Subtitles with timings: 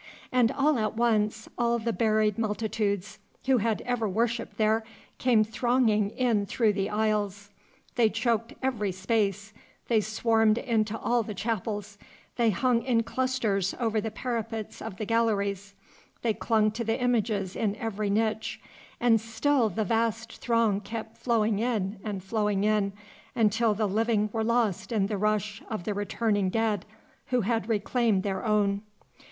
[0.31, 4.83] And all at once all the buried multitudes who had ever worshipped there
[5.19, 7.51] came thronging in through the aisles.
[7.93, 9.53] They choked every space,
[9.89, 11.99] they swarmed into all the chapels,
[12.35, 15.75] they hung in clusters over the parapets of the galleries,
[16.23, 18.59] they clung to the images in every niche,
[18.99, 22.93] and still the vast throng kept flowing and flowing in,
[23.35, 26.87] until the living were lost in the rush of the returning dead
[27.27, 28.81] who had reclaimed their own.